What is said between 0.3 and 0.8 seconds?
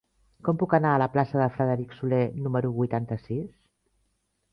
Com puc